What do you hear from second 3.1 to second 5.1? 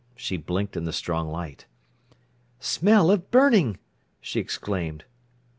of burning!" she exclaimed.